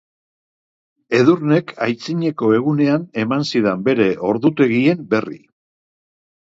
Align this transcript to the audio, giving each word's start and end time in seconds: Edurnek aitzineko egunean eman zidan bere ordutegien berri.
Edurnek 1.17 1.75
aitzineko 1.87 2.51
egunean 2.61 3.07
eman 3.27 3.47
zidan 3.53 3.87
bere 3.91 4.11
ordutegien 4.33 5.07
berri. 5.15 5.41